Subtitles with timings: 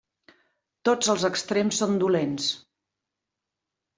[0.89, 2.47] Tots els extrems són dolents.